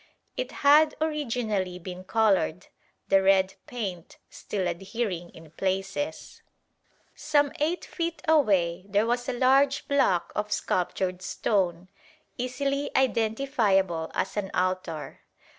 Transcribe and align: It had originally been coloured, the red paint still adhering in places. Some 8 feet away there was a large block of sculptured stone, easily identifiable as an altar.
It 0.35 0.51
had 0.65 0.95
originally 0.99 1.77
been 1.77 2.03
coloured, 2.03 2.65
the 3.09 3.21
red 3.21 3.53
paint 3.67 4.17
still 4.31 4.67
adhering 4.67 5.29
in 5.29 5.51
places. 5.51 6.41
Some 7.13 7.51
8 7.59 7.85
feet 7.85 8.23
away 8.27 8.83
there 8.89 9.05
was 9.05 9.29
a 9.29 9.33
large 9.33 9.87
block 9.87 10.31
of 10.35 10.51
sculptured 10.51 11.21
stone, 11.21 11.87
easily 12.35 12.89
identifiable 12.97 14.09
as 14.15 14.35
an 14.37 14.49
altar. 14.55 15.21